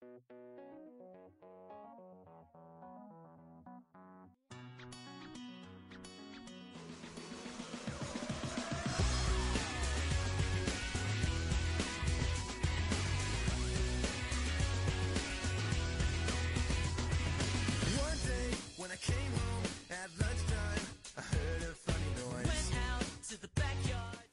[0.00, 0.06] 大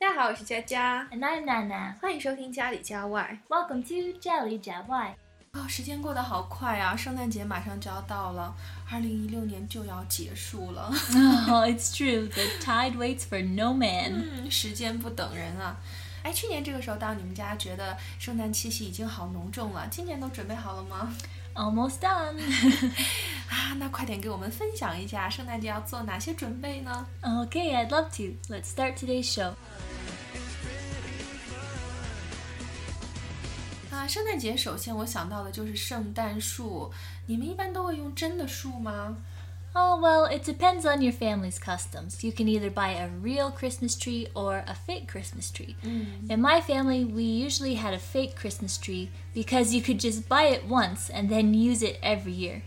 [0.09, 1.97] 家好，我是佳佳，And I'm Nana.
[1.99, 3.39] 欢迎收听家里家外。
[3.49, 5.15] Welcome to Jelly Jab Y.
[5.55, 8.53] 啊、时间过得好快啊，圣诞节马上就要到了，
[8.91, 10.91] 二零一六年就要结束了。
[11.47, 12.27] Oh, it's true.
[12.27, 14.25] The tide waits for no man.
[14.31, 15.77] 嗯，时间不等人啊。
[16.23, 21.13] 哎，去年这个时候到你们家，觉得圣诞气息已经好浓重了，今年都准备好了吗
[21.53, 22.37] ？Almost done.
[23.47, 28.35] 啊，那快点给我们分享一下圣诞节要做哪些准备呢？okay, I'd love to.
[28.53, 29.53] Let's start today's show.
[34.04, 36.92] 啊，圣诞节首先我想到的就是圣诞树，
[37.26, 39.16] 你们一般都会用真的树吗？
[39.72, 42.24] Oh, well, it depends on your family's customs.
[42.24, 45.76] You can either buy a real Christmas tree or a fake Christmas tree.
[46.28, 50.46] In my family, we usually had a fake Christmas tree because you could just buy
[50.46, 52.62] it once and then use it every year.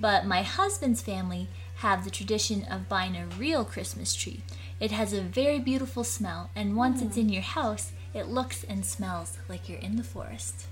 [0.00, 1.48] But my husband's family
[1.78, 4.42] have the tradition of buying a real Christmas tree.
[4.78, 8.84] It has a very beautiful smell, and once it's in your house, it looks and
[8.84, 10.66] smells like you're in the forest.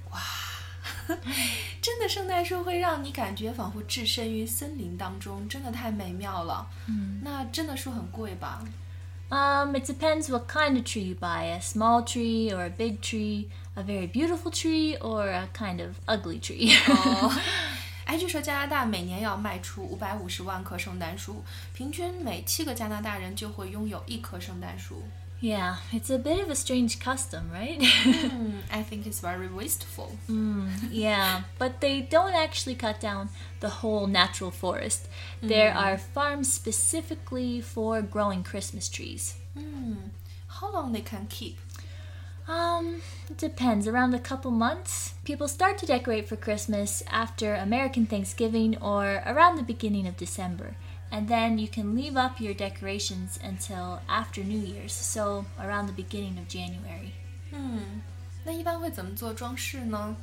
[1.81, 6.67] 真的圣诞树会让你感觉仿佛置身于森林当中，真的太美妙了。
[6.87, 8.63] 嗯，那真的树很贵吧？
[9.31, 13.01] Um, it depends what kind of tree you buy a small tree or a big
[13.01, 16.71] tree, a very beautiful tree or a kind of ugly tree.
[16.87, 17.33] 哦，
[18.05, 25.03] 哎，据说加拿大每年要卖出五百五十万棵圣诞树，平均每七个加拿大人就会拥有一棵圣诞树。
[25.42, 27.82] Yeah, it's a bit of a strange custom, right?
[27.82, 33.30] Hmm, I think it's very wasteful。yeah, hmm, but they don't actually cut down
[33.60, 35.08] the whole natural forest.
[35.42, 35.78] There hmm.
[35.78, 39.36] are farms specifically for growing Christmas trees.
[40.48, 41.58] How long they can keep？
[42.49, 43.87] Um, it depends.
[43.87, 45.15] Around a couple months.
[45.25, 50.77] People start to decorate for Christmas after American Thanksgiving or around the beginning of December.
[51.11, 55.93] And then you can leave up your decorations until after New Year's, so around the
[55.93, 57.13] beginning of January.
[57.53, 58.03] 嗯，
[58.45, 60.17] 那一般会怎么做装饰呢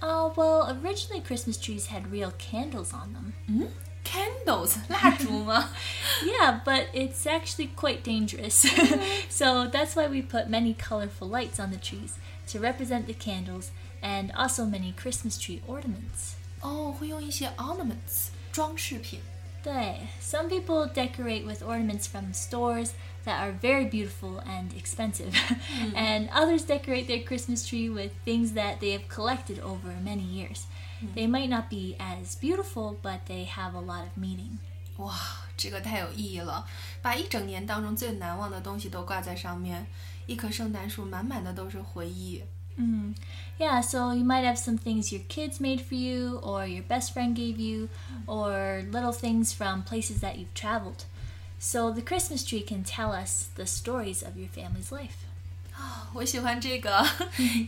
[0.00, 3.68] Uh, well, originally Christmas trees had real candles on them.
[4.04, 5.68] ？Candles， 蜡烛吗？
[6.22, 8.66] Yeah, but it's actually quite dangerous.
[9.28, 12.14] so that's why we put many colorful lights on the trees
[12.48, 13.70] to represent the candles
[14.02, 16.36] and also many Christmas tree ornaments.
[16.62, 19.20] 哦，会用一些 ornaments 装饰品。
[19.62, 22.92] 对, some people decorate with ornaments from stores
[23.24, 25.34] that are very beautiful and expensive,
[25.94, 30.66] and others decorate their Christmas tree with things that they have collected over many years.
[31.14, 34.58] They might not be as beautiful, but they have a lot of meaning.
[34.96, 35.14] 哇，
[35.56, 36.66] 这个太有意义了！
[37.00, 39.86] 把一整年当中最难忘的东西都挂在上面，
[40.26, 42.42] 一棵圣诞树满满的都是回忆。
[42.76, 43.14] Mm.
[43.58, 47.12] Yeah, so you might have some things your kids made for you, or your best
[47.12, 47.88] friend gave you,
[48.26, 51.04] or little things from places that you've traveled.
[51.60, 55.26] So the Christmas tree can tell us the stories of your family's life.
[56.12, 57.04] 我喜欢这个，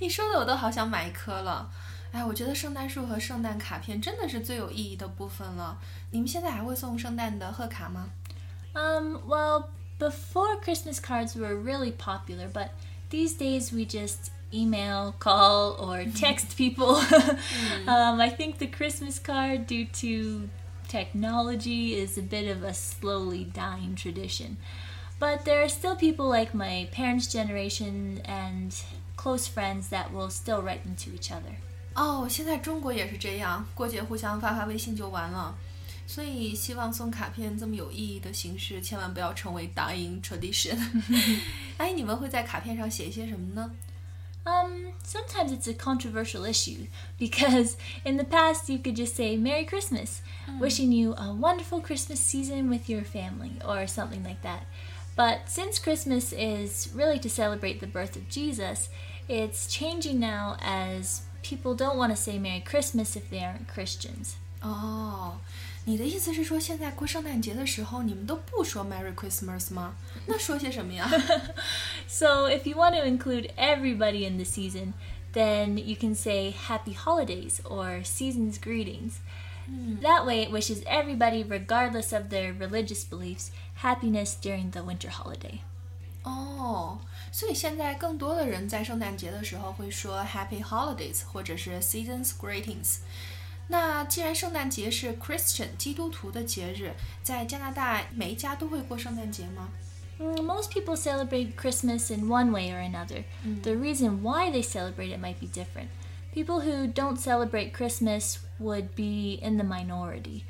[0.01, 1.71] 一说的我都好想买一棵了。
[2.15, 5.78] 哎，我觉得圣诞树和圣诞卡片真的是最有意义的部分了。
[6.11, 8.11] 你们现在还会送圣诞的贺卡吗？
[8.75, 9.69] Um, well,
[9.99, 12.71] before Christmas cards were really popular, but
[13.11, 16.97] these days we just email, call, or text people.
[17.87, 20.49] um, I think the Christmas card, due to
[20.89, 24.56] technology, is a bit of a slowly dying tradition.
[25.21, 28.75] But there are still people like my parents' generation and
[29.17, 31.56] close friends that will still write them to each other.
[31.95, 35.55] 哦，现在中国也是这样，过节互相发发微信就完了。
[36.06, 40.77] 所以希望送卡片这么有意义的形式，千万不要成为 dying tradition。
[41.77, 43.71] 哎，你们会在卡片上写一些什么呢？
[44.43, 46.87] Um, sometimes it's a controversial issue
[47.19, 47.75] because
[48.05, 50.22] in the past you could just say Merry Christmas,
[50.59, 54.63] wishing you a wonderful Christmas season with your family or something like that.
[55.15, 58.89] But since Christmas is really to celebrate the birth of Jesus,
[59.28, 64.34] it's changing now as people don't want to say Merry Christmas if they aren't Christians.
[64.63, 65.39] 哦，
[65.84, 69.95] 你的意思是说，现在过圣诞节的时候，你们都不说 Merry Christmas 吗？
[70.27, 71.10] 那说些什么呀？
[72.07, 74.92] So if you want to include everybody in the season,
[75.33, 79.21] then you can say Happy Holidays or Season's Greetings.
[80.03, 85.60] That way, it wishes everybody, regardless of their religious beliefs, happiness during the winter holiday.
[86.25, 86.98] 哦，
[87.34, 92.98] 所以现在更多的人在圣诞节的时候会说 Happy Holidays 或者是 Seasons Greetings。
[93.69, 96.92] 那既然圣诞节是 Christian 基督徒的节日，
[97.22, 99.69] 在加拿大每一家都会过圣诞节吗？
[100.19, 103.25] Mm, Most people celebrate Christmas in one way or another.
[103.63, 105.89] The reason why they celebrate it might be different.
[106.34, 110.45] People who don't celebrate Christmas would be in the minority.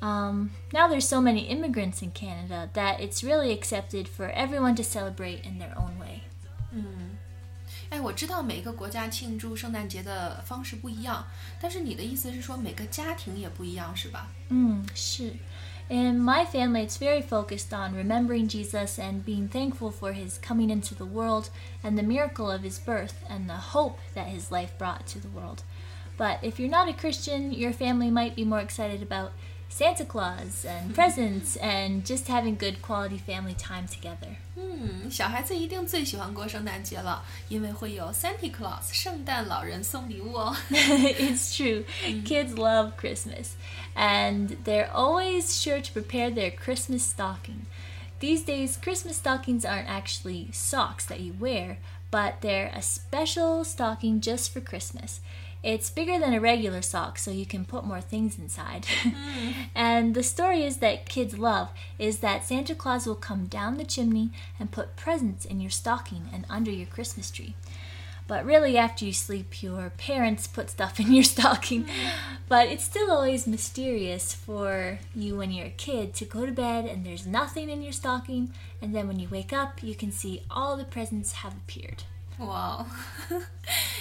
[0.00, 4.82] Um, now there's so many immigrants in Canada that it's really accepted for everyone to
[4.82, 6.22] celebrate in their own way.
[7.90, 11.26] 哎，我知道每个国家庆祝圣诞节的方式不一样，
[11.60, 14.28] 但是你的意思是说每个家庭也不一样，是吧？
[14.50, 15.34] Mm, sure.
[15.88, 20.70] In my family, it's very focused on remembering Jesus and being thankful for his coming
[20.70, 21.50] into the world
[21.82, 25.28] and the miracle of his birth and the hope that his life brought to the
[25.28, 25.62] world.
[26.16, 29.32] But if you're not a Christian, your family might be more excited about
[29.68, 34.36] Santa Claus and presents and just having good quality family time together.
[34.54, 40.54] 嗯，小孩子一定最喜欢过圣诞节了，因为会有 Santa Claus 圣诞老人送礼物哦。
[40.70, 41.84] it's true.
[42.24, 43.52] Kids love Christmas,
[43.96, 47.64] and they're always sure to prepare their Christmas stocking.
[48.20, 51.78] These days, Christmas stockings aren't actually socks that you wear,
[52.10, 55.20] but they're a special stocking just for Christmas.
[55.67, 58.85] It's bigger than a regular sock, so you can put more things inside.
[58.85, 59.51] Hmm.
[59.75, 63.83] and the story is that kids love is that Santa Claus will come down the
[63.83, 67.53] chimney and put presents in your stocking and under your Christmas tree.
[68.29, 71.83] But really, after you sleep, your parents put stuff in your stocking.
[71.83, 72.09] Hmm.
[72.47, 76.85] But it's still always mysterious for you when you're a kid to go to bed
[76.85, 80.43] and there's nothing in your stocking, and then when you wake up, you can see
[80.49, 82.03] all the presents have appeared.
[82.38, 82.84] 哇，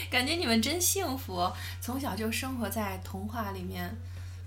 [0.10, 3.96] 感觉你们真幸福，从小就生活在童话里面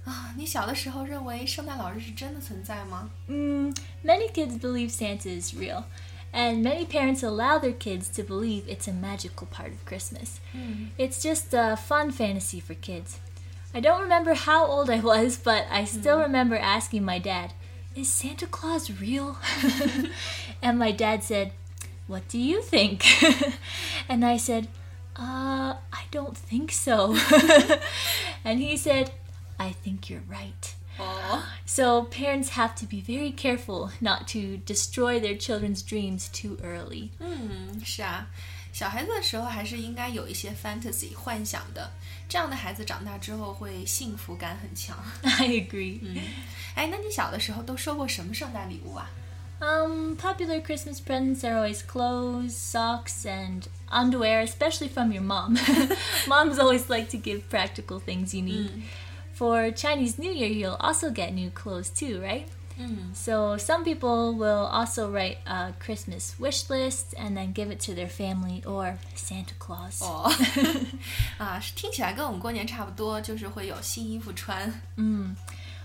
[0.05, 0.33] 啊！
[0.37, 3.09] 你小的时候认为圣诞老人是真的存在吗？
[3.29, 3.75] Mm,
[4.05, 5.85] many kids believe Santa is real,
[6.33, 10.41] and many parents allow their kids to believe it's a magical part of Christmas.
[10.99, 13.19] It's just a fun fantasy for kids.
[13.73, 17.53] I don't remember how old I was, but I still remember asking my dad,
[17.97, 19.37] Is Santa Claus real?
[20.61, 21.53] and my dad said,
[22.09, 23.03] What do you think?
[24.09, 24.69] and I said,
[25.17, 27.15] Uh, I don't think so.
[28.45, 29.11] and he said,
[29.59, 30.75] I think you're right.
[30.99, 36.57] 哦， So parents have to be very careful not to destroy their children's dreams too
[36.63, 37.11] early.
[37.21, 38.27] 嗯，是啊，
[38.73, 41.91] 小孩子的时候还是应该有一些 fantasy 幻想的，
[42.29, 44.97] 这样的孩子长大之后会幸福感很强。
[45.23, 46.01] I agree.
[46.75, 49.09] 哎，那你小的时候都收过什么圣诞礼物啊？
[49.61, 55.57] Um, popular Christmas presents are always clothes, socks, and underwear, especially from your mom.
[56.29, 58.83] Moms always like to give practical things you need.
[59.33, 62.47] For Chinese New Year, you'll also get new clothes too, right?
[62.77, 67.79] 嗯 So some people will also write a Christmas wish list and then give it
[67.87, 70.01] to their family or Santa Claus.
[70.03, 70.29] 哦，
[71.39, 74.83] 啊，是听起来跟我们过年差不多，就是会有新衣服穿。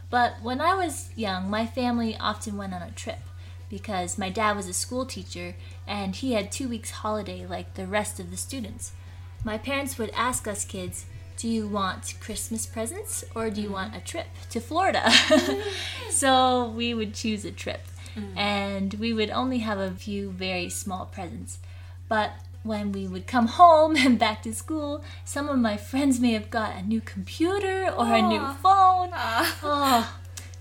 [0.09, 3.19] But when I was young, my family often went on a trip
[3.68, 5.54] because my dad was a school teacher
[5.86, 8.92] and he had two weeks holiday like the rest of the students.
[9.44, 11.06] My parents would ask us kids,
[11.36, 13.74] Do you want Christmas presents or do you mm-hmm.
[13.74, 15.02] want a trip to Florida?
[15.04, 15.60] Mm-hmm.
[16.10, 17.82] so we would choose a trip
[18.16, 18.38] mm-hmm.
[18.38, 21.58] and we would only have a few very small presents.
[22.08, 22.32] But
[22.62, 26.50] when we would come home and back to school, some of my friends may have
[26.50, 29.10] got a new computer or a new phone.
[29.12, 30.06] 啊，Oh,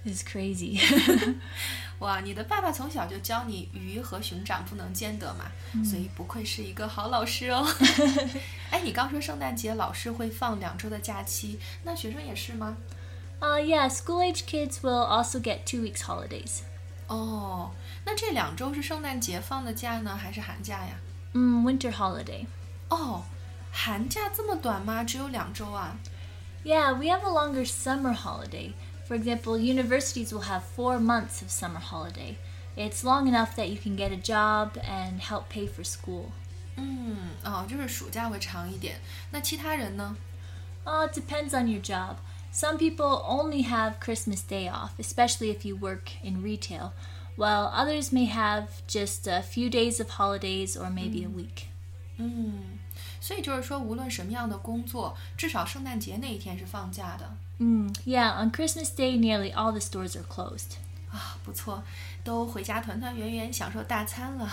[0.05, 0.79] this is crazy.
[2.03, 5.45] 哇，你的爸爸从小就教你鱼和熊掌不能兼得嘛，
[5.85, 7.65] 所以不愧是一个好老师哦。
[8.69, 12.75] 哎，你刚说圣诞节老师会放两周的假期，那学生也是吗
[13.39, 16.59] ？uh, yeah, school age kids will also get two weeks holidays.
[17.07, 17.71] 哦，
[18.03, 20.99] 那这两周是圣诞节放的假呢，还是寒假呀
[21.31, 22.45] ？Mm, winter holiday.
[22.89, 23.23] 哦，
[23.71, 25.05] 寒假这么短吗？
[25.05, 25.97] 只有两周啊
[26.65, 28.73] ？Yeah, we have a longer summer holiday.
[29.06, 32.36] For example, universities will have four months of summer holiday.
[32.76, 36.26] It's long enough that you can get a job and help pay for school.
[36.76, 39.00] 嗯，哦，就是暑假会长一点。
[39.32, 40.16] 那其他人呢？
[40.84, 42.16] Oh, it depends on your job.
[42.52, 46.92] Some people only have Christmas Day off, especially if you work in retail,
[47.36, 51.66] while others may have just a few days of holidays or maybe a week.
[52.16, 52.78] 嗯，
[53.20, 60.76] 所以就是说，无论什么样的工作，至少圣诞节那一天是放假的 Mm, yeah, on Christmas Day, nearly all the stores are closed.
[61.10, 61.82] 啊，不错，
[62.22, 64.48] 都回家团团圆圆享受大餐了。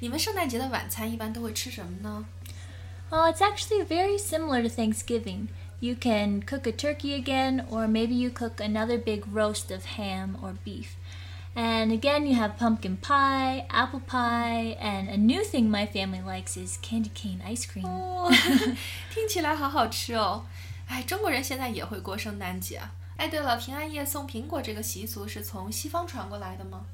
[0.00, 2.24] 你们圣诞节的晚餐一般都会吃什么呢？
[3.10, 5.48] Oh, it's actually very similar to Thanksgiving.
[5.80, 10.36] You can cook a turkey again, or maybe you cook another big roast of ham
[10.42, 10.96] or beef.
[11.54, 16.56] And again, you have pumpkin pie, apple pie, and a new thing my family likes
[16.56, 17.86] is candy cane ice cream.
[17.86, 18.30] 哦，
[19.12, 20.44] 听起来好好吃哦。
[20.86, 22.80] 哎，中国人现在也会过圣诞节。
[23.16, 26.86] 哎，对了，平安夜送苹果这个习俗是从西方传过来的吗？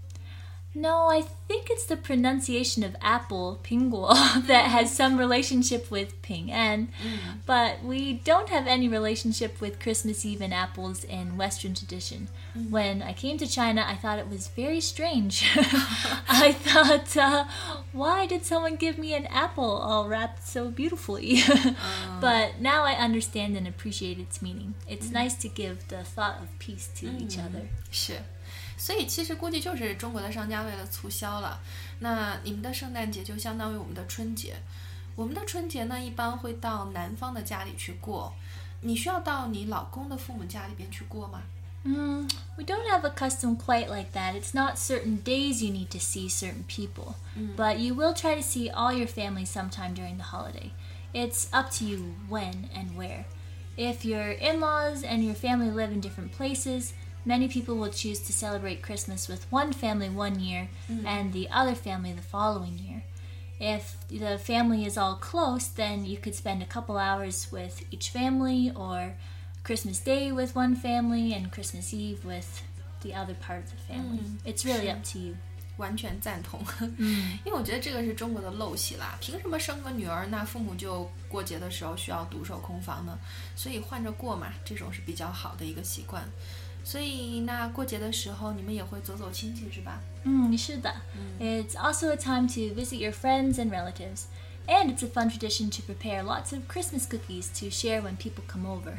[0.78, 4.14] No, I think it's the pronunciation of apple, pinguo,
[4.46, 6.88] that has some relationship with Ping An.
[7.46, 12.28] But we don't have any relationship with Christmas Eve and apples in Western tradition.
[12.68, 15.46] When I came to China, I thought it was very strange.
[16.28, 17.46] I thought, uh,
[17.92, 21.42] why did someone give me an apple all wrapped so beautifully?
[22.20, 24.74] but now I understand and appreciate its meaning.
[24.88, 27.66] It's nice to give the thought of peace to each other.
[27.90, 28.22] 是，
[28.76, 31.60] 所以其实估计就是中国的商家为了促销了。
[32.00, 34.56] 那你们的圣诞节就相当于我们的春节。
[35.14, 38.34] 我们的春节呢，一般会到男方的家里去过。
[38.82, 41.42] 你需要到你老公的父母家里边去过吗？
[41.85, 44.35] Mm, we don't have a custom quite like that.
[44.35, 47.15] It's not certain days you need to see certain people,
[47.55, 50.71] but you will try to see all your family sometime during the holiday.
[51.13, 53.25] It's up to you when and where.
[53.77, 56.93] If your in laws and your family live in different places,
[57.25, 60.69] many people will choose to celebrate Christmas with one family one year
[61.05, 63.03] and the other family the following year.
[63.59, 68.09] If the family is all close, then you could spend a couple hours with each
[68.09, 69.15] family or
[69.64, 72.62] Christmas Day with one family and Christmas Eve with
[73.02, 74.20] the other part of the family.
[74.44, 75.34] It's really up to you.
[75.78, 76.64] 完全赞同，
[77.44, 79.18] 因为我觉得这个是中国的陋习啦。
[79.20, 83.18] 凭什么生个女儿，那父母就过节的时候需要独守空房呢？
[83.54, 86.24] 所以换着过嘛，这种是比较好的一个习惯。
[86.82, 90.00] 所以那过节的时候，你们也会走走亲戚是吧？
[90.24, 90.94] Mm, 是的.
[91.38, 94.22] It's also a time to visit your friends and relatives.
[94.66, 98.44] And it's a fun tradition to prepare lots of Christmas cookies to share when people
[98.48, 98.94] come over.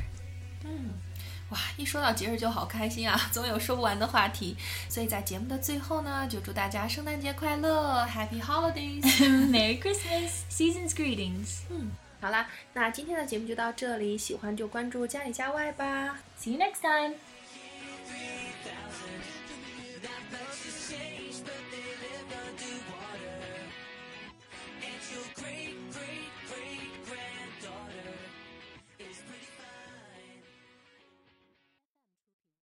[1.51, 4.57] 哇，一说到节日就好开心啊， 总有说不完的话题。
[4.89, 10.31] 所以在节目的最后呢，就祝大家圣诞节快乐，Happy Holidays！Merry Christmas!
[10.51, 11.61] Season's greetings.
[11.69, 11.91] 嗯
[12.21, 16.21] 好啦，那今天的节目就到这里，喜欢就关注家里家外吧。
[16.41, 17.17] See you next time.